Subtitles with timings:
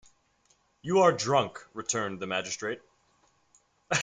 [0.81, 2.81] ‘You are drunk,’ returned the magistrate.